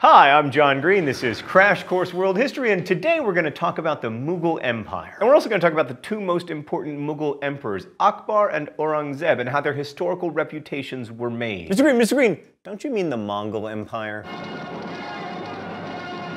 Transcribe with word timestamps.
Hi, 0.00 0.30
I'm 0.30 0.52
John 0.52 0.80
Green. 0.80 1.04
This 1.04 1.24
is 1.24 1.42
Crash 1.42 1.82
Course 1.82 2.14
World 2.14 2.36
History, 2.36 2.70
and 2.70 2.86
today 2.86 3.18
we're 3.18 3.32
going 3.32 3.44
to 3.46 3.50
talk 3.50 3.78
about 3.78 4.00
the 4.00 4.08
Mughal 4.08 4.60
Empire. 4.62 5.16
And 5.18 5.28
we're 5.28 5.34
also 5.34 5.48
going 5.48 5.60
to 5.60 5.66
talk 5.66 5.72
about 5.72 5.88
the 5.88 5.94
two 5.94 6.20
most 6.20 6.50
important 6.50 7.00
Mughal 7.00 7.36
emperors, 7.42 7.88
Akbar 7.98 8.50
and 8.50 8.68
Aurangzeb, 8.78 9.40
and 9.40 9.48
how 9.48 9.60
their 9.60 9.72
historical 9.72 10.30
reputations 10.30 11.10
were 11.10 11.30
made. 11.30 11.68
Mr. 11.68 11.82
Green, 11.82 11.96
Mr. 11.96 12.14
Green, 12.14 12.38
don't 12.62 12.84
you 12.84 12.90
mean 12.90 13.10
the 13.10 13.16
Mongol 13.16 13.66
Empire? 13.66 14.24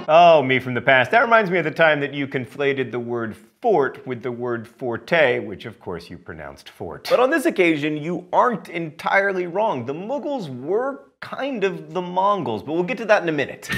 Oh, 0.08 0.42
me 0.42 0.60
from 0.60 0.74
the 0.74 0.82
past. 0.82 1.12
That 1.12 1.22
reminds 1.22 1.52
me 1.52 1.60
of 1.60 1.64
the 1.64 1.72
time 1.72 2.00
that 2.00 2.14
you 2.14 2.28
conflated 2.28 2.92
the 2.92 3.00
word 3.00 3.36
fort 3.62 4.06
with 4.08 4.24
the 4.24 4.32
word 4.32 4.68
forte, 4.68 5.40
which 5.40 5.66
of 5.66 5.80
course 5.80 6.10
you 6.10 6.18
pronounced 6.18 6.70
fort. 6.70 7.08
But 7.10 7.20
on 7.20 7.30
this 7.30 7.46
occasion, 7.46 7.98
you 7.98 8.28
aren't 8.34 8.70
entirely 8.70 9.46
wrong. 9.46 9.86
The 9.86 9.94
Mughals 9.94 10.50
were 10.62 11.04
kind 11.20 11.64
of 11.64 11.94
the 11.94 12.02
Mongols, 12.02 12.64
but 12.64 12.74
we'll 12.74 12.84
get 12.84 12.98
to 12.98 13.06
that 13.06 13.22
in 13.22 13.30
a 13.30 13.32
minute. 13.32 13.70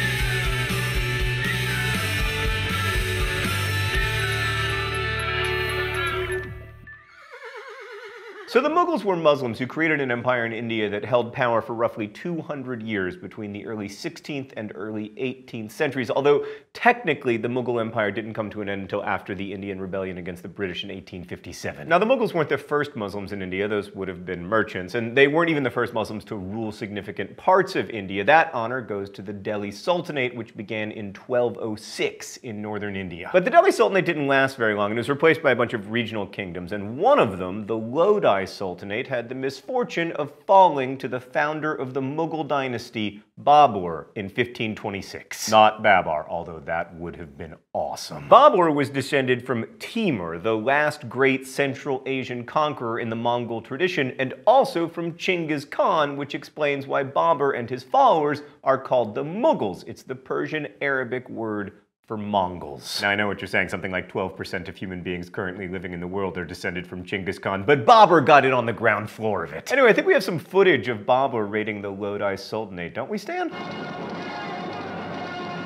So 8.53 8.61
the 8.61 8.69
Mughals 8.69 9.03
were 9.03 9.15
Muslims 9.15 9.57
who 9.57 9.65
created 9.65 9.99
an 9.99 10.11
empire 10.11 10.45
in 10.45 10.53
India 10.53 10.87
that 10.87 11.03
held 11.03 11.33
power 11.33 11.59
for 11.59 11.73
roughly 11.73 12.07
200 12.07 12.83
years 12.83 13.17
between 13.17 13.51
the 13.51 13.65
early 13.65 13.89
16th 13.89 14.51
and 14.55 14.71
early 14.75 15.09
18th 15.17 15.71
centuries, 15.71 16.11
although 16.11 16.45
technically 16.71 17.35
the 17.35 17.47
Mughal 17.47 17.81
Empire 17.81 18.11
didn't 18.11 18.35
come 18.35 18.51
to 18.51 18.61
an 18.61 18.69
end 18.69 18.83
until 18.83 19.03
after 19.05 19.33
the 19.33 19.51
Indian 19.51 19.81
Rebellion 19.81 20.19
against 20.19 20.43
the 20.43 20.49
British 20.49 20.83
in 20.83 20.89
1857. 20.89 21.89
Now 21.89 21.97
the 21.97 22.05
Mughals 22.05 22.35
weren't 22.35 22.47
the 22.47 22.59
first 22.59 22.95
Muslims 22.95 23.31
in 23.31 23.41
India, 23.41 23.67
those 23.67 23.89
would 23.95 24.07
have 24.07 24.23
been 24.23 24.45
merchants, 24.45 24.93
and 24.93 25.17
they 25.17 25.27
weren't 25.27 25.49
even 25.49 25.63
the 25.63 25.71
first 25.71 25.95
Muslims 25.95 26.23
to 26.25 26.35
rule 26.35 26.71
significant 26.71 27.35
parts 27.35 27.75
of 27.75 27.89
India. 27.89 28.23
That 28.23 28.53
honor 28.53 28.81
goes 28.81 29.09
to 29.11 29.23
the 29.23 29.33
Delhi 29.33 29.71
Sultanate, 29.71 30.35
which 30.35 30.55
began 30.55 30.91
in 30.91 31.07
1206 31.07 32.37
in 32.37 32.61
northern 32.61 32.95
India. 32.95 33.31
But 33.33 33.45
the 33.45 33.49
Delhi 33.49 33.71
Sultanate 33.71 34.05
didn't 34.05 34.27
last 34.27 34.57
very 34.57 34.75
long 34.75 34.91
and 34.91 34.99
it 34.99 35.01
was 35.01 35.09
replaced 35.09 35.41
by 35.41 35.53
a 35.53 35.55
bunch 35.55 35.73
of 35.73 35.89
regional 35.89 36.27
kingdoms, 36.27 36.71
and 36.71 36.99
one 36.99 37.17
of 37.17 37.39
them, 37.39 37.65
the 37.65 37.75
Lodi 37.75 38.42
Sultanate 38.45 39.07
had 39.07 39.29
the 39.29 39.35
misfortune 39.35 40.11
of 40.13 40.33
falling 40.45 40.97
to 40.97 41.07
the 41.07 41.19
founder 41.19 41.73
of 41.73 41.93
the 41.93 42.01
Mughal 42.01 42.47
dynasty, 42.47 43.21
Babur, 43.41 44.07
in 44.15 44.25
1526. 44.25 45.49
Not 45.49 45.81
Babar, 45.81 46.27
although 46.29 46.59
that 46.59 46.95
would 46.95 47.15
have 47.15 47.37
been 47.37 47.55
awesome. 47.73 48.29
Babur 48.29 48.73
was 48.73 48.89
descended 48.89 49.45
from 49.45 49.65
Timur, 49.79 50.37
the 50.37 50.55
last 50.55 51.09
great 51.09 51.47
Central 51.47 52.03
Asian 52.05 52.45
conqueror 52.45 52.99
in 52.99 53.09
the 53.09 53.15
Mongol 53.15 53.61
tradition, 53.61 54.13
and 54.19 54.33
also 54.45 54.87
from 54.87 55.13
Chinggis 55.13 55.69
Khan, 55.69 56.17
which 56.17 56.35
explains 56.35 56.87
why 56.87 57.03
Babur 57.03 57.57
and 57.57 57.69
his 57.69 57.83
followers 57.83 58.41
are 58.63 58.77
called 58.77 59.15
the 59.15 59.23
Mughals. 59.23 59.83
It's 59.87 60.03
the 60.03 60.15
Persian 60.15 60.67
Arabic 60.81 61.29
word 61.29 61.82
for 62.05 62.17
Mongols. 62.17 62.99
Now 63.01 63.09
I 63.09 63.15
know 63.15 63.27
what 63.27 63.39
you're 63.39 63.47
saying, 63.47 63.69
something 63.69 63.91
like 63.91 64.11
12% 64.11 64.67
of 64.67 64.75
human 64.75 65.01
beings 65.01 65.29
currently 65.29 65.69
living 65.69 65.93
in 65.93 66.01
the 66.01 66.07
world 66.07 66.37
are 66.37 66.43
descended 66.43 66.85
from 66.85 67.03
Genghis 67.03 67.39
Khan, 67.39 67.63
but 67.63 67.85
Babur 67.85 68.25
got 68.25 68.43
it 68.43 68.51
on 68.51 68.65
the 68.65 68.73
ground 68.73 69.09
floor 69.09 69.43
of 69.43 69.53
it. 69.53 69.71
Anyway, 69.71 69.89
I 69.89 69.93
think 69.93 70.07
we 70.07 70.13
have 70.13 70.23
some 70.23 70.37
footage 70.37 70.89
of 70.89 70.99
Babur 70.99 71.49
raiding 71.49 71.81
the 71.81 71.89
Lodi 71.89 72.35
Sultanate, 72.35 72.93
don't 72.93 73.09
we, 73.09 73.17
Stan? 73.17 73.49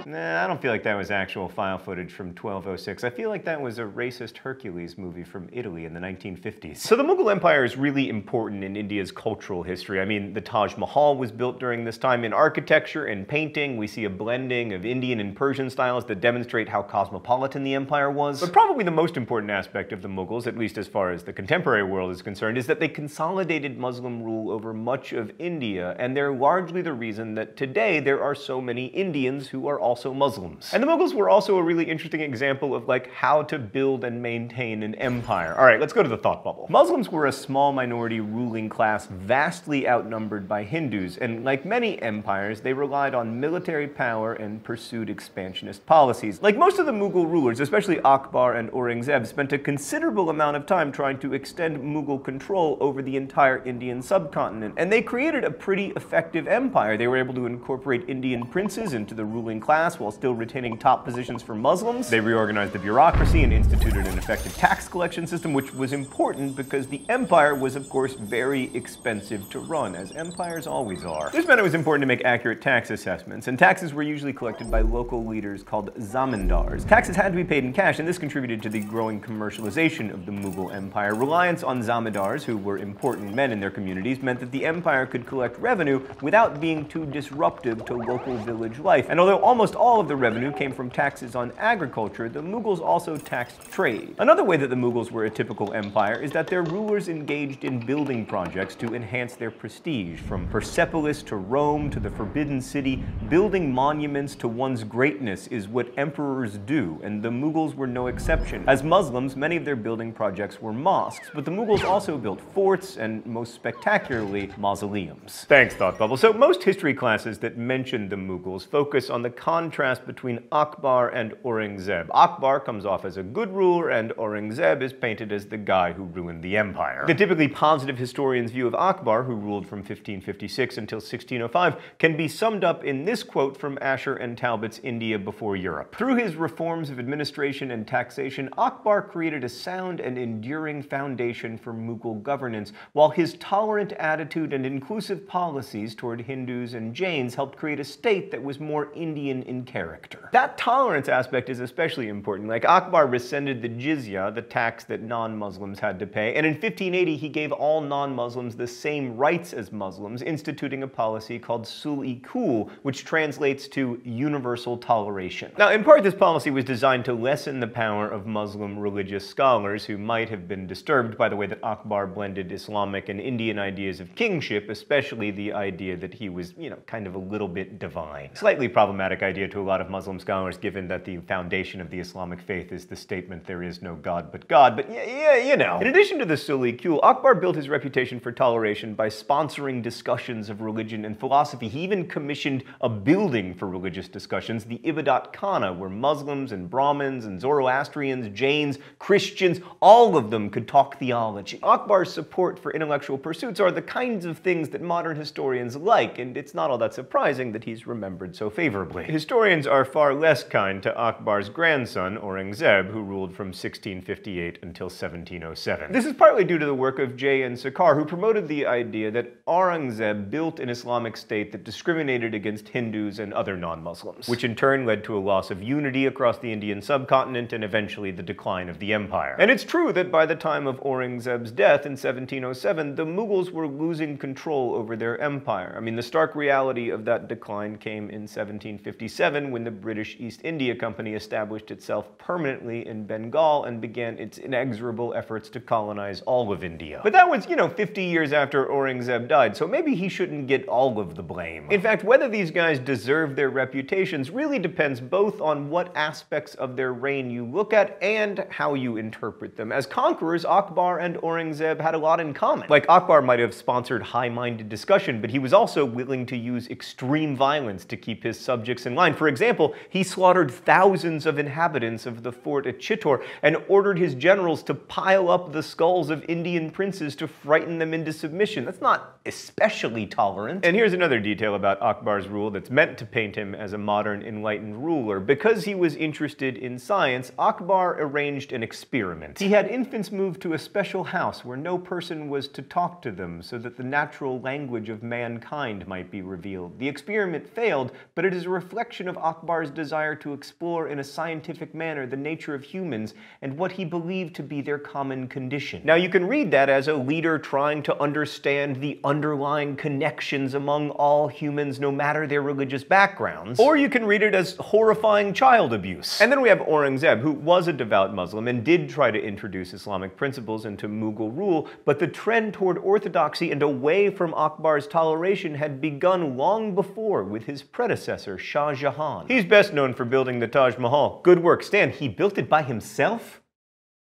Nah, 0.08 0.42
I 0.42 0.48
don't 0.48 0.62
feel 0.62 0.72
like 0.72 0.84
that 0.84 0.96
was 0.96 1.12
actual 1.12 1.50
file 1.50 1.78
footage 1.78 2.14
from 2.14 2.28
1206. 2.28 3.04
I 3.04 3.10
feel 3.10 3.30
like 3.30 3.44
that 3.44 3.60
was 3.60 3.78
a 3.78 3.84
racist 3.84 4.38
Hercules 4.38 4.98
movie 4.98 5.26
from 5.26 5.50
Italy 5.52 5.84
in 5.84 5.94
the 5.94 6.00
1950s. 6.00 6.78
So 6.78 6.96
the 6.96 7.04
Mughal 7.04 7.30
Empire 7.30 7.66
is 7.66 7.76
really 7.76 8.08
important 8.08 8.64
in 8.64 8.78
India's 8.78 9.12
cultural 9.12 9.64
history. 9.64 10.00
I 10.00 10.06
mean, 10.06 10.32
the 10.32 10.40
Taj 10.40 10.78
Mahal 10.78 11.18
was 11.18 11.34
built 11.34 11.60
during 11.60 11.84
this 11.84 11.98
time. 11.98 12.24
In 12.24 12.32
architecture 12.32 13.08
and 13.08 13.28
painting, 13.28 13.76
we 13.76 13.86
see 13.86 14.06
a 14.06 14.10
blending 14.10 14.72
of 14.72 14.86
Indian 14.86 15.20
and 15.20 15.36
Persian 15.36 15.70
styles 15.70 16.06
that 16.06 16.22
demonstrate 16.22 16.70
how 16.70 16.84
cosmopolitan 16.84 17.66
the 17.66 17.74
empire 17.74 18.10
was. 18.10 18.40
But 18.40 18.54
probably 18.54 18.86
the 18.86 18.92
most 18.92 19.18
important 19.18 19.52
aspect 19.52 19.92
of 19.92 20.02
the 20.02 20.08
Mughals, 20.08 20.48
at 20.48 20.58
least 20.58 20.78
as 20.78 20.88
far 20.88 21.12
as 21.12 21.24
the 21.26 21.34
contemporary 21.34 21.84
world 21.84 22.12
is 22.12 22.22
concerned, 22.22 22.58
is 22.58 22.66
that 22.68 22.80
they 22.80 22.88
consolidated 22.88 23.78
Muslim 23.78 24.24
rule 24.24 24.52
over 24.52 24.74
much 24.74 25.12
of 25.12 25.34
India, 25.38 25.98
and 26.00 26.16
they're 26.16 26.34
largely 26.34 26.82
the 26.82 26.94
reason 26.94 27.36
that 27.36 27.58
today 27.58 28.00
there 28.00 28.24
are 28.24 28.34
so 28.34 28.62
many 28.62 28.86
Indians 28.86 29.50
who 29.50 29.68
are 29.68 29.78
also 29.78 30.07
also 30.08 30.18
Muslims. 30.18 30.74
And 30.74 30.82
the 30.82 30.88
Mughals 30.88 31.14
were 31.14 31.30
also 31.30 31.58
a 31.58 31.64
really 31.64 31.86
interesting 31.86 32.22
example 32.22 32.74
of 32.76 32.88
like 32.88 33.12
how 33.12 33.44
to 33.44 33.60
build 33.60 34.04
and 34.04 34.22
maintain 34.22 34.84
an 34.84 34.96
empire. 34.96 35.56
All 35.58 35.66
right, 35.66 35.80
let's 35.80 35.94
go 35.94 36.04
to 36.04 36.10
the 36.10 36.18
thought 36.18 36.44
bubble. 36.44 36.68
Muslims 36.70 37.10
were 37.10 37.26
a 37.26 37.32
small 37.32 37.74
minority 37.74 38.20
ruling 38.20 38.70
class 38.70 39.08
vastly 39.08 39.88
outnumbered 39.88 40.48
by 40.48 40.64
Hindus, 40.64 41.18
and 41.18 41.44
like 41.44 41.66
many 41.66 42.02
empires, 42.02 42.62
they 42.62 42.74
relied 42.74 43.14
on 43.16 43.40
military 43.40 43.88
power 43.88 44.34
and 44.34 44.64
pursued 44.64 45.10
expansionist 45.10 45.86
policies. 45.86 46.42
Like 46.42 46.58
most 46.58 46.80
of 46.80 46.86
the 46.86 46.92
Mughal 46.92 47.30
rulers, 47.30 47.60
especially 47.60 48.00
Akbar 48.02 48.56
and 48.56 48.72
Aurangzeb, 48.72 49.28
spent 49.28 49.54
a 49.54 49.58
considerable 49.58 50.30
amount 50.30 50.58
of 50.58 50.66
time 50.66 50.92
trying 50.92 51.20
to 51.20 51.34
extend 51.34 51.78
Mughal 51.78 52.24
control 52.24 52.78
over 52.80 53.02
the 53.02 53.18
entire 53.18 53.64
Indian 53.66 54.02
subcontinent, 54.02 54.76
and 54.78 54.92
they 54.92 55.02
created 55.02 55.44
a 55.44 55.52
pretty 55.52 55.88
effective 55.96 56.48
empire. 56.48 56.98
They 56.98 57.08
were 57.08 57.18
able 57.18 57.34
to 57.36 57.46
incorporate 57.46 58.08
Indian 58.08 58.46
princes 58.46 58.94
into 58.94 59.14
the 59.14 59.26
ruling 59.26 59.60
class 59.60 59.87
class 59.88 60.00
while 60.00 60.12
still 60.12 60.34
retaining 60.34 60.78
top 60.78 61.06
positions 61.06 61.42
for 61.42 61.56
Muslims. 61.56 62.10
They 62.10 62.20
reorganized 62.20 62.74
the 62.74 62.80
bureaucracy 62.80 63.44
and 63.44 63.54
instituted 63.54 64.06
an 64.06 64.18
effective 64.18 64.54
tax 64.56 64.88
collection 64.88 65.26
system, 65.26 65.54
which 65.54 65.74
was 65.74 65.94
important 65.94 66.58
because 66.58 66.88
the 66.88 67.02
empire 67.08 67.56
was, 67.56 67.78
of 67.78 67.88
course, 67.88 68.14
very 68.14 68.70
expensive 68.76 69.50
to 69.50 69.60
run, 69.60 69.96
as 69.96 70.12
empires 70.12 70.68
always 70.68 71.06
are. 71.06 71.30
This 71.32 71.48
meant 71.48 71.60
it 71.60 71.64
was 71.64 71.74
important 71.74 72.02
to 72.02 72.08
make 72.08 72.26
accurate 72.26 72.62
tax 72.62 72.90
assessments, 72.90 73.48
and 73.48 73.58
taxes 73.58 73.94
were 73.94 74.04
usually 74.04 74.34
collected 74.34 74.70
by 74.70 74.82
local 74.82 75.26
leaders 75.26 75.64
called 75.64 75.94
zamindars. 75.96 76.86
Taxes 76.86 77.16
had 77.16 77.32
to 77.32 77.38
be 77.38 77.46
paid 77.46 77.64
in 77.64 77.72
cash, 77.72 78.00
and 78.00 78.08
this 78.08 78.18
contributed 78.18 78.62
to 78.64 78.70
the 78.70 78.82
growing 78.82 79.22
commercialization 79.22 80.14
of 80.14 80.26
the 80.26 80.32
Mughal 80.32 80.74
Empire. 80.74 81.16
Reliance 81.16 81.64
on 81.64 81.82
zamindars, 81.82 82.44
who 82.44 82.58
were 82.58 82.78
important 82.78 83.34
men 83.34 83.54
in 83.54 83.60
their 83.62 83.72
communities, 83.72 84.22
meant 84.22 84.40
that 84.42 84.52
the 84.52 84.66
empire 84.66 85.06
could 85.06 85.26
collect 85.26 85.58
revenue 85.60 86.06
without 86.22 86.60
being 86.60 86.86
too 86.88 87.06
disruptive 87.06 87.86
to 87.86 87.94
local 87.94 88.36
village 88.40 88.80
life. 88.80 89.08
And 89.10 89.20
although 89.20 89.40
almost 89.40 89.77
all 89.78 90.00
of 90.00 90.08
the 90.08 90.16
revenue 90.16 90.52
came 90.52 90.74
from 90.74 90.90
taxes 90.90 91.36
on 91.36 91.54
agriculture, 91.58 92.28
the 92.28 92.42
Mughals 92.42 92.82
also 92.82 93.16
taxed 93.16 93.62
trade. 93.72 94.16
Another 94.20 94.44
way 94.44 94.58
that 94.58 94.70
the 94.70 94.76
Mughals 94.76 95.12
were 95.12 95.26
a 95.26 95.30
typical 95.30 95.74
empire 95.74 96.20
is 96.22 96.32
that 96.32 96.48
their 96.48 96.64
rulers 96.64 97.08
engaged 97.08 97.64
in 97.64 97.80
building 97.80 98.26
projects 98.26 98.76
to 98.76 98.96
enhance 98.96 99.36
their 99.36 99.52
prestige. 99.52 100.20
From 100.20 100.48
Persepolis 100.50 101.24
to 101.24 101.36
Rome 101.36 101.90
to 101.92 102.00
the 102.00 102.10
Forbidden 102.10 102.62
City, 102.62 103.04
building 103.30 103.74
monuments 103.74 104.36
to 104.36 104.48
one's 104.48 104.84
greatness 104.84 105.48
is 105.48 105.68
what 105.68 105.88
emperors 105.98 106.58
do, 106.66 107.00
and 107.04 107.22
the 107.22 107.30
Mughals 107.30 107.76
were 107.76 107.88
no 107.88 108.08
exception. 108.08 108.64
As 108.68 108.84
Muslims, 108.84 109.36
many 109.36 109.56
of 109.56 109.66
their 109.66 109.76
building 109.76 110.12
projects 110.12 110.62
were 110.62 110.74
mosques, 110.74 111.30
but 111.34 111.46
the 111.46 111.52
Mughals 111.52 111.84
also 111.84 112.18
built 112.18 112.42
forts 112.54 112.98
and, 112.98 113.26
most 113.26 113.54
spectacularly, 113.54 114.50
mausoleums. 114.58 115.46
Thanks, 115.48 115.76
Thought 115.76 115.98
Bubble. 115.98 116.18
So 116.18 116.34
most 116.34 116.64
history 116.64 116.94
classes 116.94 117.38
that 117.40 117.58
mention 117.58 118.10
the 118.10 118.16
Mughals 118.16 118.66
focus 118.66 119.10
on 119.10 119.22
the 119.22 119.30
con 119.30 119.67
contrast 119.68 120.08
between 120.08 120.40
Akbar 120.50 121.10
and 121.10 121.34
Aurangzeb. 121.44 122.08
Akbar 122.12 122.62
comes 122.62 122.86
off 122.86 123.04
as 123.04 123.18
a 123.18 123.22
good 123.22 123.52
ruler, 123.52 123.90
and 123.90 124.12
Aurangzeb 124.12 124.82
is 124.82 124.94
painted 124.94 125.34
as 125.34 125.48
the 125.48 125.58
guy 125.58 125.92
who 125.92 126.04
ruined 126.04 126.42
the 126.42 126.56
empire. 126.56 127.04
The 127.06 127.14
typically 127.14 127.50
positive 127.50 127.98
historian's 127.98 128.52
view 128.52 128.66
of 128.66 128.74
Akbar, 128.74 129.24
who 129.24 129.36
ruled 129.36 129.68
from 129.68 129.80
1556 129.80 130.78
until 130.78 131.00
1605, 131.00 131.82
can 132.00 132.16
be 132.16 132.30
summed 132.30 132.64
up 132.64 132.86
in 132.86 133.04
this 133.04 133.24
quote 133.24 133.58
from 133.58 133.78
Asher 133.82 134.16
and 134.16 134.38
Talbot's 134.38 134.80
India 134.84 135.20
Before 135.20 135.58
Europe. 135.58 135.94
Through 135.98 136.16
his 136.16 136.38
reforms 136.38 136.90
of 136.90 136.98
administration 136.98 137.72
and 137.72 137.86
taxation, 137.86 138.48
Akbar 138.58 139.02
created 139.02 139.44
a 139.44 139.50
sound 139.50 140.00
and 140.00 140.18
enduring 140.18 140.82
foundation 140.82 141.58
for 141.58 141.74
Mughal 141.74 142.24
governance, 142.24 142.72
while 142.94 143.10
his 143.10 143.34
tolerant 143.34 143.92
attitude 143.94 144.54
and 144.54 144.66
inclusive 144.66 145.28
policies 145.28 145.94
toward 145.94 146.22
Hindus 146.22 146.74
and 146.74 146.94
Jains 146.94 147.36
helped 147.36 147.58
create 147.58 147.82
a 147.82 147.84
state 147.84 148.32
that 148.32 148.42
was 148.42 148.62
more 148.62 148.94
Indian 148.94 149.44
in 149.44 149.57
in 149.58 149.66
character. 149.66 150.30
That 150.34 150.58
tolerance 150.58 151.10
aspect 151.10 151.50
is 151.50 151.60
especially 151.60 152.10
important. 152.10 152.48
Like 152.48 152.66
Akbar 152.66 153.08
rescinded 153.08 153.62
the 153.62 153.70
jizya, 153.70 154.34
the 154.34 154.42
tax 154.42 154.84
that 154.86 155.02
non-Muslims 155.02 155.80
had 155.80 155.98
to 156.00 156.08
pay, 156.08 156.36
and 156.36 156.46
in 156.46 156.54
1580 156.54 157.18
he 157.18 157.30
gave 157.30 157.52
all 157.52 157.82
non-Muslims 157.82 158.56
the 158.56 158.68
same 158.68 159.18
rights 159.18 159.54
as 159.54 159.72
Muslims, 159.72 160.22
instituting 160.22 160.84
a 160.84 160.88
policy 160.88 161.40
called 161.40 161.66
sul-i-kul, 161.66 162.70
which 162.84 163.04
translates 163.04 163.68
to 163.70 164.00
universal 164.04 164.78
toleration. 164.78 165.52
Now, 165.58 165.72
in 165.72 165.84
part, 165.84 166.04
this 166.04 166.14
policy 166.14 166.52
was 166.52 166.66
designed 166.66 167.06
to 167.06 167.14
lessen 167.14 167.60
the 167.60 167.68
power 167.68 168.08
of 168.08 168.28
Muslim 168.28 168.78
religious 168.78 169.28
scholars 169.28 169.86
who 169.86 169.98
might 169.98 170.30
have 170.30 170.48
been 170.48 170.68
disturbed 170.68 171.18
by 171.18 171.30
the 171.30 171.36
way 171.36 171.48
that 171.48 171.64
Akbar 171.64 172.06
blended 172.06 172.52
Islamic 172.52 173.10
and 173.10 173.20
Indian 173.20 173.58
ideas 173.58 174.00
of 174.00 174.14
kingship, 174.16 174.70
especially 174.70 175.32
the 175.32 175.54
idea 175.54 175.98
that 175.98 176.14
he 176.14 176.30
was, 176.30 176.54
you 176.58 176.70
know, 176.70 176.78
kind 176.86 177.08
of 177.08 177.16
a 177.16 177.20
little 177.20 177.48
bit 177.48 177.80
divine. 177.80 178.30
Slightly 178.36 178.68
problematic 178.68 179.24
idea 179.24 179.47
associated 179.48 179.52
to 179.52 179.62
a 179.62 179.70
lot 179.70 179.82
of 179.82 179.90
Muslim 179.90 180.20
scholars, 180.20 180.58
given 180.58 180.88
that 180.88 181.06
the 181.06 181.18
foundation 181.28 181.82
of 181.82 181.90
the 181.90 182.00
Islamic 182.00 182.40
faith 182.42 182.72
is 182.72 182.86
the 182.86 182.96
statement 182.96 183.46
there 183.46 183.64
is 183.64 183.82
no 183.82 183.96
God 183.96 184.32
but 184.32 184.48
God. 184.48 184.76
But 184.76 184.92
yeah, 184.92 185.04
yeah 185.04 185.36
you 185.38 185.58
know. 185.58 185.80
In 185.80 185.88
addition 185.88 186.20
to 186.20 186.26
the 186.26 186.36
Sulikul, 186.36 187.00
Akbar 187.04 187.36
built 187.36 187.56
his 187.56 187.70
reputation 187.70 188.20
for 188.20 188.32
toleration 188.32 188.94
by 188.94 189.10
sponsoring 189.10 189.82
discussions 189.82 190.50
of 190.50 190.62
religion 190.62 191.06
and 191.06 191.18
philosophy. 191.20 191.68
He 191.68 191.82
even 191.82 192.08
commissioned 192.08 192.64
a 192.82 192.90
building 192.90 193.54
for 193.54 193.68
religious 193.68 194.08
discussions, 194.08 194.66
the 194.66 194.80
Ibadat 194.80 195.34
Khana, 195.34 195.74
where 195.78 195.90
Muslims 195.90 196.52
and 196.52 196.70
Brahmins 196.70 197.26
and 197.26 197.40
Zoroastrians, 197.40 198.28
Jains, 198.38 198.80
Christians, 199.00 199.62
all 199.82 200.18
of 200.18 200.30
them 200.30 200.50
could 200.50 200.68
talk 200.68 201.00
theology. 201.00 201.60
Akbar's 201.64 202.14
support 202.14 202.60
for 202.60 202.72
intellectual 202.74 203.18
pursuits 203.18 203.60
are 203.60 203.72
the 203.72 203.82
kinds 203.82 204.26
of 204.26 204.40
things 204.40 204.70
that 204.70 204.82
modern 204.82 205.16
historians 205.16 205.76
like, 205.76 206.20
and 206.20 206.38
it's 206.38 206.54
not 206.54 206.70
all 206.70 206.78
that 206.78 206.94
surprising 206.94 207.52
that 207.52 207.64
he's 207.64 207.88
remembered 207.88 208.36
so 208.36 208.50
favorably. 208.50 209.04
Historians 209.06 209.37
are 209.38 209.86
far 209.86 210.16
less 210.16 210.44
kind 210.44 210.82
to 210.82 210.92
Akbar's 210.96 211.50
grandson, 211.50 212.18
Aurangzeb, 212.18 212.90
who 212.90 213.04
ruled 213.04 213.36
from 213.36 213.50
1658 213.50 214.58
until 214.64 214.88
1707. 214.88 215.92
This 215.92 216.06
is 216.08 216.14
partly 216.14 216.44
due 216.44 216.58
to 216.58 216.66
the 216.66 216.74
work 216.74 216.98
of 216.98 217.16
J.N. 217.16 217.54
Sarkar, 217.54 217.96
who 217.96 218.04
promoted 218.04 218.48
the 218.48 218.66
idea 218.66 219.12
that 219.12 219.46
Aurangzeb 219.46 220.32
built 220.32 220.60
an 220.60 220.70
Islamic 220.70 221.16
state 221.16 221.52
that 221.52 221.64
discriminated 221.64 222.34
against 222.34 222.70
Hindus 222.70 223.20
and 223.20 223.32
other 223.32 223.56
non-Muslims, 223.56 224.28
which 224.28 224.44
in 224.44 224.56
turn 224.56 224.88
led 224.88 225.04
to 225.04 225.16
a 225.16 225.20
loss 225.20 225.52
of 225.52 225.62
unity 225.62 226.08
across 226.08 226.40
the 226.40 226.52
Indian 226.52 226.82
subcontinent 226.82 227.54
and 227.54 227.64
eventually 227.64 228.10
the 228.10 228.24
decline 228.24 228.70
of 228.70 228.80
the 228.80 228.92
empire. 228.92 229.36
And 229.38 229.52
it's 229.52 229.64
true 229.64 229.94
that 229.94 230.12
by 230.12 230.26
the 230.26 230.36
time 230.36 230.66
of 230.66 230.82
Aurangzeb's 230.82 231.52
death 231.52 231.86
in 231.86 231.92
1707, 231.92 232.96
the 232.96 233.06
Mughals 233.06 233.52
were 233.52 233.68
losing 233.68 234.18
control 234.18 234.74
over 234.74 234.96
their 234.96 235.22
empire. 235.22 235.76
I 235.78 235.80
mean, 235.80 235.96
the 235.96 236.02
stark 236.02 236.36
reality 236.36 236.90
of 236.90 237.06
that 237.06 237.28
decline 237.28 237.78
came 237.78 238.10
in 238.10 238.22
1757 238.22 239.27
when 239.28 239.64
the 239.64 239.72
British 239.72 240.16
East 240.20 240.42
India 240.44 240.74
Company 240.74 241.14
established 241.14 241.70
itself 241.72 242.18
permanently 242.18 242.88
in 242.88 243.06
Bengal 243.06 243.66
and 243.66 243.82
began 243.82 244.18
its 244.18 244.38
inexorable 244.38 245.14
efforts 245.14 245.50
to 245.50 245.60
colonize 245.60 246.22
all 246.22 246.52
of 246.52 246.64
India. 246.64 247.02
But 247.04 247.14
that 247.14 247.30
was, 247.30 247.48
you 247.48 247.56
know, 247.56 247.68
50 247.68 248.04
years 248.04 248.32
after 248.32 248.66
Aurangzeb 248.66 249.28
died, 249.28 249.58
so 249.58 249.68
maybe 249.68 249.96
he 249.96 250.08
shouldn't 250.08 250.48
get 250.48 250.68
all 250.68 251.00
of 251.00 251.16
the 251.16 251.24
blame. 251.24 251.70
In 251.70 251.82
fact, 251.82 252.04
whether 252.04 252.30
these 252.30 252.52
guys 252.52 252.80
deserve 252.80 253.36
their 253.36 253.50
reputations 253.50 254.30
really 254.30 254.60
depends 254.60 255.02
both 255.02 255.42
on 255.42 255.70
what 255.70 255.96
aspects 255.96 256.56
of 256.56 256.76
their 256.76 256.94
reign 256.94 257.30
you 257.30 257.46
look 257.46 257.74
at 257.74 257.98
and 258.02 258.46
how 258.50 258.74
you 258.74 258.98
interpret 258.98 259.58
them. 259.58 259.72
As 259.72 259.86
conquerors, 259.86 260.46
Akbar 260.46 261.00
and 261.00 261.18
Aurangzeb 261.18 261.82
had 261.82 261.96
a 261.96 261.98
lot 261.98 262.20
in 262.20 262.34
common. 262.34 262.68
Like, 262.70 262.86
Akbar 262.88 263.22
might 263.22 263.40
have 263.40 263.54
sponsored 263.54 264.02
high-minded 264.02 264.70
discussion, 264.70 265.20
but 265.20 265.30
he 265.30 265.40
was 265.40 265.54
also 265.54 265.84
willing 265.84 266.26
to 266.28 266.38
use 266.38 266.70
extreme 266.70 267.36
violence 267.36 267.84
to 267.86 267.98
keep 267.98 268.24
his 268.24 268.40
subjects 268.40 268.86
in 268.86 268.96
line. 268.96 269.14
For 269.18 269.28
example, 269.28 269.74
he 269.90 270.04
slaughtered 270.04 270.52
thousands 270.52 271.26
of 271.26 271.40
inhabitants 271.40 272.06
of 272.06 272.24
the 272.24 272.32
fort 272.32 272.68
at 272.68 272.80
Chittor 272.80 273.24
and 273.42 273.58
ordered 273.68 273.98
his 273.98 274.14
generals 274.14 274.64
to 274.64 274.74
pile 274.74 275.30
up 275.30 275.52
the 275.52 275.64
skulls 275.64 276.10
of 276.10 276.24
Indian 276.30 276.70
princes 276.70 277.16
to 277.18 277.28
frighten 277.28 277.80
them 277.80 277.94
into 277.94 278.14
submission. 278.14 278.66
That's 278.66 278.82
not 278.82 279.20
especially 279.26 280.06
tolerant. 280.06 280.66
And 280.66 280.76
here's 280.76 280.94
another 280.94 281.20
detail 281.20 281.56
about 281.56 281.82
Akbar's 281.82 282.28
rule 282.28 282.50
that's 282.50 282.70
meant 282.70 282.98
to 283.00 283.06
paint 283.06 283.36
him 283.36 283.54
as 283.54 283.74
a 283.74 283.78
modern 283.78 284.22
enlightened 284.22 284.84
ruler. 284.84 285.20
Because 285.20 285.66
he 285.66 285.76
was 285.76 285.96
interested 285.96 286.58
in 286.58 286.80
science, 286.80 287.32
Akbar 287.38 288.00
arranged 288.00 288.54
an 288.54 288.64
experiment. 288.64 289.40
He 289.40 289.50
had 289.50 289.68
infants 289.68 290.12
moved 290.12 290.42
to 290.42 290.54
a 290.54 290.60
special 290.60 291.04
house 291.04 291.44
where 291.44 291.58
no 291.58 291.78
person 291.78 292.30
was 292.30 292.48
to 292.50 292.62
talk 292.62 293.02
to 293.02 293.12
them 293.12 293.42
so 293.42 293.58
that 293.58 293.78
the 293.78 293.84
natural 293.84 294.40
language 294.40 294.90
of 294.90 295.04
mankind 295.04 295.88
might 295.88 296.10
be 296.10 296.22
revealed. 296.22 296.80
The 296.80 296.88
experiment 296.88 297.48
failed, 297.48 297.92
but 298.16 298.26
it 298.26 298.34
is 298.34 298.46
a 298.46 298.50
reflection 298.50 298.97
of 299.06 299.18
Akbar's 299.18 299.70
desire 299.70 300.16
to 300.16 300.34
explore 300.34 300.88
in 300.88 301.00
a 301.00 301.04
scientific 301.04 301.76
manner 301.76 302.08
the 302.08 302.18
nature 302.18 302.56
of 302.56 302.64
humans 302.64 303.14
and 303.44 303.56
what 303.56 303.72
he 303.72 303.86
believed 303.86 304.34
to 304.36 304.44
be 304.44 304.62
their 304.62 304.80
common 304.80 305.28
condition. 305.28 305.82
Now 305.84 305.96
you 305.96 306.10
can 306.10 306.26
read 306.26 306.50
that 306.52 306.70
as 306.70 306.88
a 306.88 306.96
leader 306.96 307.38
trying 307.38 307.84
to 307.84 308.02
understand 308.02 308.78
the 308.78 309.00
underlying 309.04 309.76
connections 309.76 310.54
among 310.54 310.92
all 310.92 311.28
humans 311.28 311.80
no 311.80 311.92
matter 311.92 312.26
their 312.26 312.42
religious 312.42 312.84
backgrounds, 312.84 313.60
or 313.60 313.78
you 313.78 313.90
can 313.90 314.06
read 314.06 314.24
it 314.24 314.34
as 314.34 314.56
horrifying 314.56 315.34
child 315.34 315.74
abuse. 315.74 316.20
And 316.20 316.32
then 316.32 316.42
we 316.42 316.50
have 316.50 316.60
Aurangzeb, 316.60 317.20
who 317.20 317.34
was 317.34 317.68
a 317.68 317.74
devout 317.74 318.16
Muslim 318.16 318.48
and 318.48 318.64
did 318.64 318.90
try 318.90 319.12
to 319.12 319.22
introduce 319.22 319.74
Islamic 319.74 320.16
principles 320.16 320.66
into 320.66 320.88
Mughal 320.88 321.36
rule, 321.38 321.68
but 321.86 322.00
the 322.00 322.08
trend 322.08 322.54
toward 322.54 322.78
orthodoxy 322.78 323.52
and 323.52 323.62
away 323.62 324.10
from 324.10 324.34
Akbar's 324.34 324.88
toleration 324.88 325.54
had 325.56 325.82
begun 325.82 326.38
long 326.38 326.74
before 326.74 327.24
with 327.24 327.44
his 327.44 327.62
predecessor, 327.62 328.38
Shah 328.38 328.74
Jahan. 328.74 328.87
He's 329.28 329.46
best 329.46 329.74
known 329.74 329.94
for 329.94 330.06
building 330.06 330.40
the 330.40 330.48
Taj 330.48 330.78
Mahal. 330.78 331.22
Good 331.24 331.44
work, 331.44 331.64
Stan. 331.64 331.92
He 331.92 332.08
built 332.08 332.38
it 332.38 332.50
by 332.50 332.64
himself? 332.64 333.42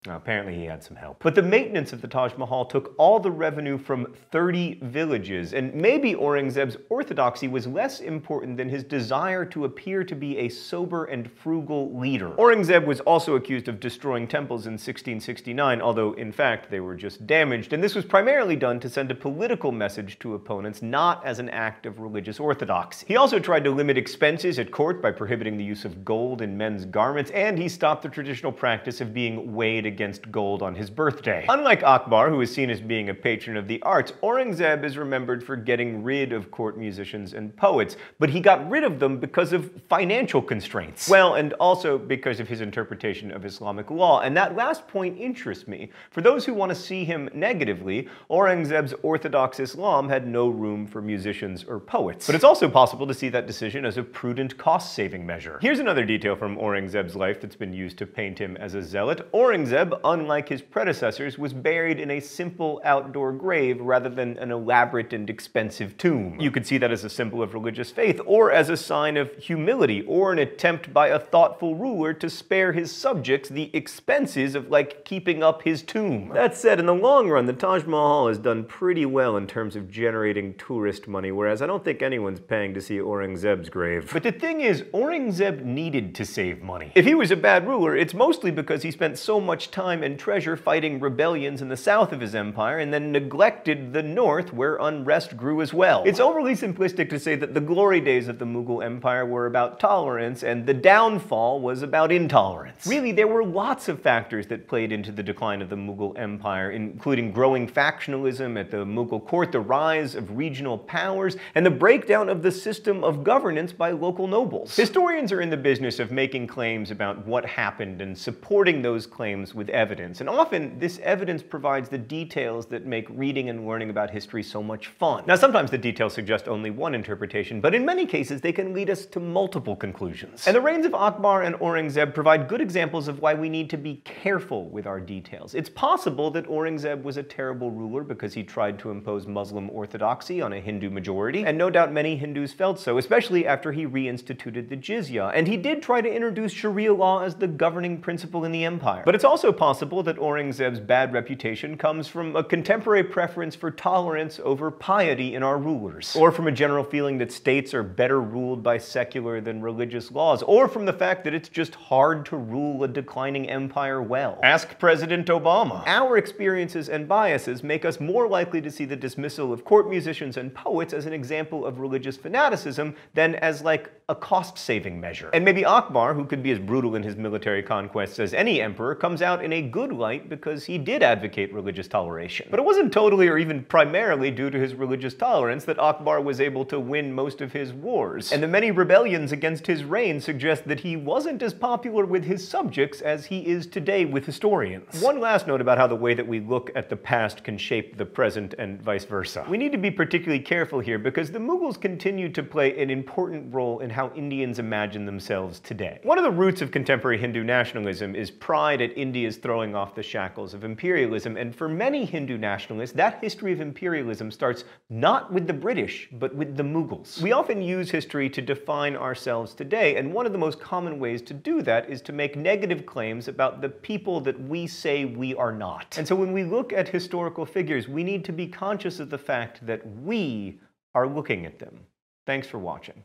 Well, 0.05 0.17
apparently 0.17 0.55
he 0.55 0.65
had 0.65 0.83
some 0.83 0.95
help. 0.95 1.23
But 1.23 1.33
the 1.33 1.41
maintenance 1.41 1.91
of 1.91 2.01
the 2.01 2.07
Taj 2.07 2.33
Mahal 2.37 2.65
took 2.65 2.93
all 2.97 3.19
the 3.19 3.31
revenue 3.31 3.77
from 3.77 4.13
30 4.31 4.79
villages, 4.83 5.53
and 5.53 5.73
maybe 5.73 6.13
Aurangzeb's 6.13 6.77
orthodoxy 6.89 7.47
was 7.47 7.65
less 7.65 8.01
important 8.01 8.57
than 8.57 8.69
his 8.69 8.83
desire 8.83 9.45
to 9.45 9.65
appear 9.65 10.03
to 10.03 10.15
be 10.15 10.37
a 10.37 10.49
sober 10.49 11.05
and 11.05 11.31
frugal 11.31 11.97
leader. 11.97 12.29
Aurangzeb 12.31 12.85
was 12.85 12.99
also 13.01 13.35
accused 13.35 13.67
of 13.67 13.79
destroying 13.79 14.27
temples 14.27 14.67
in 14.67 14.73
1669, 14.73 15.81
although 15.81 16.13
in 16.13 16.31
fact 16.31 16.69
they 16.69 16.79
were 16.79 16.95
just 16.95 17.25
damaged, 17.25 17.73
and 17.73 17.83
this 17.83 17.95
was 17.95 18.05
primarily 18.05 18.55
done 18.55 18.79
to 18.79 18.89
send 18.89 19.09
a 19.09 19.15
political 19.15 19.71
message 19.71 20.19
to 20.19 20.35
opponents, 20.35 20.81
not 20.81 21.25
as 21.25 21.39
an 21.39 21.49
act 21.49 21.85
of 21.85 21.99
religious 21.99 22.39
orthodoxy. 22.39 23.05
He 23.07 23.17
also 23.17 23.39
tried 23.39 23.63
to 23.63 23.71
limit 23.71 23.97
expenses 23.97 24.59
at 24.59 24.71
court 24.71 25.01
by 25.01 25.11
prohibiting 25.11 25.57
the 25.57 25.63
use 25.63 25.85
of 25.85 26.05
gold 26.05 26.41
in 26.41 26.57
men's 26.57 26.85
garments, 26.85 27.31
and 27.31 27.57
he 27.57 27.67
stopped 27.67 28.03
the 28.03 28.09
traditional 28.09 28.51
practice 28.51 29.01
of 29.01 29.13
being 29.13 29.55
weighed 29.55 29.85
against 29.95 30.29
gold 30.29 30.61
on 30.61 30.75
his 30.75 30.89
birthday. 30.89 31.45
Unlike 31.49 31.83
Akbar, 31.83 32.29
who 32.29 32.41
is 32.41 32.53
seen 32.53 32.69
as 32.69 32.81
being 32.81 33.07
a 33.07 33.13
patron 33.13 33.55
of 33.55 33.65
the 33.65 33.81
arts, 33.83 34.11
Aurangzeb 34.21 34.83
is 34.83 34.97
remembered 34.97 35.41
for 35.41 35.55
getting 35.55 36.03
rid 36.03 36.33
of 36.33 36.51
court 36.51 36.77
musicians 36.77 37.33
and 37.33 37.55
poets, 37.55 37.95
but 38.19 38.29
he 38.29 38.41
got 38.41 38.69
rid 38.69 38.83
of 38.83 38.99
them 38.99 39.17
because 39.17 39.53
of 39.53 39.71
financial 39.87 40.41
constraints. 40.41 41.07
Well, 41.07 41.35
and 41.35 41.53
also 41.53 41.97
because 41.97 42.41
of 42.41 42.49
his 42.49 42.59
interpretation 42.59 43.31
of 43.31 43.45
Islamic 43.45 43.89
law, 43.89 44.19
and 44.19 44.35
that 44.35 44.57
last 44.57 44.85
point 44.89 45.17
interests 45.17 45.65
me. 45.65 45.89
For 46.11 46.19
those 46.19 46.43
who 46.45 46.53
want 46.53 46.71
to 46.71 46.75
see 46.75 47.05
him 47.05 47.29
negatively, 47.33 48.09
Aurangzeb's 48.29 48.93
orthodox 49.01 49.61
Islam 49.61 50.09
had 50.09 50.27
no 50.27 50.49
room 50.49 50.85
for 50.85 51.01
musicians 51.01 51.63
or 51.63 51.79
poets. 51.79 52.25
But 52.25 52.35
it's 52.35 52.43
also 52.43 52.67
possible 52.67 53.07
to 53.07 53.13
see 53.13 53.29
that 53.29 53.47
decision 53.47 53.85
as 53.85 53.95
a 53.95 54.03
prudent 54.03 54.57
cost-saving 54.57 55.25
measure. 55.25 55.57
Here's 55.61 55.79
another 55.79 56.03
detail 56.03 56.35
from 56.35 56.57
Aurangzeb's 56.57 57.15
life 57.15 57.39
that's 57.39 57.55
been 57.55 57.71
used 57.71 57.97
to 57.99 58.05
paint 58.05 58.37
him 58.37 58.57
as 58.57 58.75
a 58.75 58.83
zealot. 58.83 59.31
Aurangzeb 59.31 59.84
unlike 60.03 60.49
his 60.49 60.61
predecessors, 60.61 61.37
was 61.37 61.53
buried 61.53 61.99
in 61.99 62.11
a 62.11 62.19
simple 62.19 62.81
outdoor 62.83 63.31
grave 63.31 63.81
rather 63.81 64.09
than 64.09 64.37
an 64.37 64.51
elaborate 64.51 65.13
and 65.13 65.29
expensive 65.29 65.97
tomb. 65.97 66.39
You 66.39 66.51
could 66.51 66.65
see 66.65 66.77
that 66.77 66.91
as 66.91 67.03
a 67.03 67.09
symbol 67.09 67.41
of 67.41 67.53
religious 67.53 67.91
faith, 67.91 68.19
or 68.25 68.51
as 68.51 68.69
a 68.69 68.77
sign 68.77 69.17
of 69.17 69.33
humility, 69.35 70.03
or 70.03 70.31
an 70.31 70.39
attempt 70.39 70.93
by 70.93 71.07
a 71.07 71.19
thoughtful 71.19 71.75
ruler 71.75 72.13
to 72.13 72.29
spare 72.29 72.73
his 72.73 72.91
subjects 72.91 73.49
the 73.49 73.69
expenses 73.73 74.55
of, 74.55 74.69
like, 74.69 75.05
keeping 75.05 75.43
up 75.43 75.63
his 75.63 75.81
tomb. 75.81 76.29
That 76.33 76.55
said, 76.55 76.79
in 76.79 76.85
the 76.85 76.93
long 76.93 77.29
run, 77.29 77.45
the 77.45 77.53
Taj 77.53 77.85
Mahal 77.85 78.27
has 78.27 78.37
done 78.37 78.63
pretty 78.63 79.05
well 79.05 79.37
in 79.37 79.47
terms 79.47 79.75
of 79.75 79.89
generating 79.89 80.53
tourist 80.55 81.07
money, 81.07 81.31
whereas 81.31 81.61
I 81.61 81.67
don't 81.67 81.83
think 81.83 82.01
anyone's 82.01 82.39
paying 82.39 82.73
to 82.73 82.81
see 82.81 82.97
Aurangzeb's 82.97 83.69
grave. 83.69 84.09
But 84.11 84.23
the 84.23 84.31
thing 84.31 84.61
is, 84.61 84.83
Aurangzeb 84.93 85.63
needed 85.63 86.15
to 86.15 86.25
save 86.25 86.61
money. 86.61 86.91
If 86.95 87.05
he 87.05 87.15
was 87.15 87.31
a 87.31 87.35
bad 87.35 87.67
ruler, 87.67 87.95
it's 87.95 88.13
mostly 88.13 88.51
because 88.51 88.83
he 88.83 88.91
spent 88.91 89.17
so 89.17 89.39
much 89.39 89.64
time 89.71 90.03
and 90.03 90.19
treasure 90.19 90.55
fighting 90.55 90.99
rebellions 90.99 91.61
in 91.61 91.69
the 91.69 91.77
south 91.77 92.11
of 92.11 92.21
his 92.21 92.35
empire 92.35 92.79
and 92.79 92.93
then 92.93 93.11
neglected 93.11 93.93
the 93.93 94.03
north 94.03 94.53
where 94.53 94.75
unrest 94.77 95.35
grew 95.37 95.61
as 95.61 95.73
well. 95.73 96.03
It's 96.05 96.19
overly 96.19 96.53
simplistic 96.53 97.09
to 97.09 97.19
say 97.19 97.35
that 97.35 97.53
the 97.53 97.61
glory 97.61 98.01
days 98.01 98.27
of 98.27 98.39
the 98.39 98.45
Mughal 98.45 98.83
Empire 98.83 99.25
were 99.25 99.45
about 99.45 99.79
tolerance 99.79 100.43
and 100.43 100.65
the 100.65 100.73
downfall 100.73 101.61
was 101.61 101.81
about 101.81 102.11
intolerance. 102.11 102.85
Really, 102.85 103.11
there 103.11 103.27
were 103.27 103.43
lots 103.43 103.87
of 103.87 104.01
factors 104.01 104.47
that 104.47 104.67
played 104.67 104.91
into 104.91 105.11
the 105.11 105.23
decline 105.23 105.61
of 105.61 105.69
the 105.69 105.75
Mughal 105.75 106.17
Empire, 106.19 106.71
including 106.71 107.31
growing 107.31 107.67
factionalism 107.67 108.59
at 108.59 108.69
the 108.69 108.85
Mughal 108.85 109.25
court, 109.25 109.51
the 109.51 109.59
rise 109.59 110.13
of 110.13 110.37
regional 110.37 110.77
powers, 110.77 111.37
and 111.55 111.65
the 111.65 111.71
breakdown 111.71 112.29
of 112.29 112.43
the 112.43 112.51
system 112.51 113.03
of 113.03 113.23
governance 113.23 113.73
by 113.73 113.91
local 113.91 114.27
nobles. 114.27 114.75
Historians 114.75 115.31
are 115.31 115.41
in 115.41 115.49
the 115.49 115.57
business 115.57 115.99
of 115.99 116.11
making 116.11 116.45
claims 116.45 116.91
about 116.91 117.25
what 117.25 117.45
happened 117.45 118.01
and 118.01 118.15
supporting 118.15 118.81
those 118.81 119.07
claims 119.07 119.54
with 119.55 119.69
evidence, 119.69 120.19
and 120.19 120.29
often 120.29 120.77
this 120.77 120.99
evidence 120.99 121.41
provides 121.41 121.89
the 121.89 121.97
details 121.97 122.65
that 122.67 122.85
make 122.85 123.07
reading 123.09 123.49
and 123.49 123.65
learning 123.67 123.89
about 123.89 124.11
history 124.11 124.43
so 124.43 124.61
much 124.61 124.87
fun. 124.87 125.23
Now, 125.25 125.35
sometimes 125.35 125.71
the 125.71 125.77
details 125.77 126.13
suggest 126.13 126.47
only 126.47 126.69
one 126.69 126.93
interpretation, 126.93 127.61
but 127.61 127.73
in 127.73 127.85
many 127.85 128.05
cases 128.05 128.41
they 128.41 128.51
can 128.51 128.73
lead 128.73 128.89
us 128.89 129.05
to 129.07 129.19
multiple 129.19 129.75
conclusions. 129.75 130.45
And 130.45 130.55
the 130.55 130.61
reigns 130.61 130.85
of 130.85 130.93
Akbar 130.93 131.43
and 131.43 131.55
Aurangzeb 131.55 132.13
provide 132.13 132.47
good 132.47 132.61
examples 132.61 133.07
of 133.07 133.19
why 133.19 133.33
we 133.33 133.49
need 133.49 133.69
to 133.69 133.77
be 133.77 134.01
careful 134.03 134.65
with 134.69 134.85
our 134.85 134.99
details. 134.99 135.55
It's 135.55 135.69
possible 135.69 136.29
that 136.31 136.47
Aurangzeb 136.47 137.03
was 137.03 137.17
a 137.17 137.23
terrible 137.23 137.71
ruler 137.71 138.03
because 138.03 138.33
he 138.33 138.43
tried 138.43 138.77
to 138.79 138.91
impose 138.91 139.25
Muslim 139.25 139.69
orthodoxy 139.69 140.41
on 140.41 140.53
a 140.53 140.59
Hindu 140.59 140.89
majority, 140.89 141.45
and 141.45 141.57
no 141.57 141.69
doubt 141.69 141.91
many 141.91 142.17
Hindus 142.17 142.53
felt 142.53 142.79
so, 142.79 142.97
especially 142.97 143.47
after 143.47 143.71
he 143.71 143.85
reinstituted 143.85 144.69
the 144.69 144.77
jizya. 144.77 145.31
And 145.33 145.47
he 145.47 145.57
did 145.57 145.81
try 145.81 146.01
to 146.01 146.13
introduce 146.13 146.51
Sharia 146.51 146.93
law 146.93 147.23
as 147.23 147.35
the 147.35 147.47
governing 147.47 147.99
principle 147.99 148.45
in 148.45 148.51
the 148.51 148.65
empire. 148.65 149.03
But 149.05 149.15
it's 149.15 149.23
also 149.23 149.44
possible 149.51 150.03
that 150.03 150.17
Aurangzeb's 150.17 150.79
bad 150.79 151.13
reputation 151.13 151.77
comes 151.77 152.07
from 152.07 152.35
a 152.35 152.43
contemporary 152.43 153.03
preference 153.03 153.55
for 153.55 153.71
tolerance 153.71 154.39
over 154.43 154.71
piety 154.71 155.35
in 155.35 155.43
our 155.43 155.57
rulers, 155.57 156.15
or 156.15 156.31
from 156.31 156.47
a 156.47 156.51
general 156.51 156.83
feeling 156.83 157.17
that 157.17 157.31
states 157.31 157.73
are 157.73 157.83
better 157.83 158.21
ruled 158.21 158.63
by 158.63 158.77
secular 158.77 159.41
than 159.41 159.61
religious 159.61 160.11
laws, 160.11 160.41
or 160.43 160.67
from 160.67 160.85
the 160.85 160.93
fact 160.93 161.23
that 161.23 161.33
it's 161.33 161.49
just 161.49 161.75
hard 161.75 162.25
to 162.25 162.37
rule 162.37 162.83
a 162.83 162.87
declining 162.87 163.49
empire 163.49 164.01
well. 164.01 164.39
Ask 164.43 164.77
President 164.79 165.27
Obama. 165.27 165.83
Our 165.85 166.17
experiences 166.17 166.89
and 166.89 167.07
biases 167.07 167.63
make 167.63 167.85
us 167.85 167.99
more 167.99 168.27
likely 168.27 168.61
to 168.61 168.71
see 168.71 168.85
the 168.85 168.95
dismissal 168.95 169.51
of 169.53 169.65
court 169.65 169.89
musicians 169.89 170.37
and 170.37 170.53
poets 170.53 170.93
as 170.93 171.05
an 171.05 171.13
example 171.13 171.65
of 171.65 171.79
religious 171.79 172.17
fanaticism 172.17 172.95
than 173.13 173.35
as 173.35 173.61
like 173.61 173.91
a 174.07 174.15
cost-saving 174.15 174.99
measure. 174.99 175.29
And 175.33 175.43
maybe 175.43 175.65
Akbar, 175.65 176.13
who 176.13 176.25
could 176.25 176.43
be 176.43 176.51
as 176.51 176.59
brutal 176.59 176.95
in 176.95 177.01
his 177.01 177.15
military 177.15 177.63
conquests 177.63 178.19
as 178.19 178.35
any 178.35 178.61
emperor, 178.61 178.93
comes 178.93 179.23
out 179.23 179.34
in 179.43 179.53
a 179.53 179.61
good 179.61 179.91
light 179.91 180.29
because 180.29 180.65
he 180.65 180.77
did 180.77 181.03
advocate 181.03 181.53
religious 181.53 181.87
toleration. 181.87 182.47
But 182.49 182.59
it 182.59 182.65
wasn't 182.65 182.93
totally 182.93 183.27
or 183.27 183.37
even 183.37 183.63
primarily 183.63 184.31
due 184.31 184.49
to 184.49 184.59
his 184.59 184.73
religious 184.73 185.13
tolerance 185.13 185.65
that 185.65 185.79
Akbar 185.79 186.21
was 186.21 186.39
able 186.39 186.65
to 186.65 186.79
win 186.79 187.13
most 187.13 187.41
of 187.41 187.51
his 187.51 187.73
wars. 187.73 188.31
And 188.31 188.43
the 188.43 188.47
many 188.47 188.71
rebellions 188.71 189.31
against 189.31 189.65
his 189.67 189.83
reign 189.83 190.19
suggest 190.21 190.67
that 190.67 190.79
he 190.79 190.95
wasn't 190.95 191.41
as 191.41 191.53
popular 191.53 192.05
with 192.05 192.23
his 192.23 192.47
subjects 192.47 193.01
as 193.01 193.25
he 193.25 193.47
is 193.47 193.65
today 193.65 194.05
with 194.05 194.25
historians. 194.25 195.01
One 195.01 195.19
last 195.19 195.47
note 195.47 195.61
about 195.61 195.77
how 195.77 195.87
the 195.87 195.95
way 195.95 196.13
that 196.13 196.27
we 196.27 196.39
look 196.39 196.69
at 196.75 196.89
the 196.89 196.95
past 196.95 197.43
can 197.43 197.57
shape 197.57 197.97
the 197.97 198.05
present 198.05 198.53
and 198.59 198.81
vice 198.81 199.05
versa. 199.05 199.45
We 199.49 199.57
need 199.57 199.71
to 199.71 199.77
be 199.77 199.91
particularly 199.91 200.43
careful 200.43 200.79
here 200.79 200.99
because 200.99 201.31
the 201.31 201.39
Mughals 201.39 201.79
continue 201.79 202.29
to 202.29 202.43
play 202.43 202.79
an 202.81 202.89
important 202.89 203.53
role 203.53 203.79
in 203.79 203.89
how 203.89 204.11
Indians 204.15 204.59
imagine 204.59 205.05
themselves 205.05 205.59
today. 205.59 205.99
One 206.03 206.17
of 206.17 206.23
the 206.23 206.31
roots 206.31 206.61
of 206.61 206.71
contemporary 206.71 207.17
Hindu 207.17 207.43
nationalism 207.43 208.15
is 208.15 208.29
pride 208.29 208.81
at 208.81 208.95
India's 208.95 209.24
throwing 209.31 209.75
off 209.75 209.95
the 209.95 210.03
shackles 210.03 210.53
of 210.53 210.63
imperialism, 210.63 211.37
and 211.37 211.55
for 211.55 211.67
many 211.67 212.05
Hindu 212.05 212.37
nationalists, 212.37 212.93
that 212.93 213.21
history 213.21 213.51
of 213.51 213.61
imperialism 213.61 214.31
starts 214.31 214.63
not 214.89 215.33
with 215.33 215.47
the 215.47 215.53
British, 215.53 216.07
but 216.11 216.33
with 216.35 216.55
the 216.55 216.63
Mughals. 216.63 217.21
We 217.21 217.31
often 217.31 217.61
use 217.61 217.89
history 217.89 218.29
to 218.29 218.41
define 218.41 218.95
ourselves 218.95 219.53
today, 219.53 219.97
and 219.97 220.13
one 220.13 220.25
of 220.25 220.31
the 220.31 220.37
most 220.37 220.59
common 220.59 220.99
ways 220.99 221.21
to 221.23 221.33
do 221.33 221.61
that 221.63 221.89
is 221.89 222.01
to 222.03 222.13
make 222.13 222.35
negative 222.35 222.85
claims 222.85 223.27
about 223.27 223.61
the 223.61 223.69
people 223.69 224.21
that 224.21 224.39
we 224.41 224.67
say 224.67 225.05
we 225.05 225.33
are 225.35 225.51
not. 225.51 225.95
And 225.97 226.07
so 226.07 226.15
when 226.15 226.31
we 226.31 226.43
look 226.43 226.71
at 226.73 226.87
historical 226.87 227.45
figures, 227.45 227.87
we 227.87 228.03
need 228.03 228.23
to 228.25 228.31
be 228.31 228.47
conscious 228.47 228.99
of 228.99 229.09
the 229.09 229.17
fact 229.17 229.65
that 229.65 229.81
we 230.01 230.59
are 230.93 231.07
looking 231.07 231.45
at 231.45 231.59
them. 231.59 231.79
Thanks 232.25 232.47
for 232.47 232.59
watching. 232.59 233.03